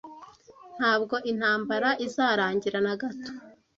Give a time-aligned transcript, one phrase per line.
[0.77, 3.31] ntabwo intambara izarangira nagato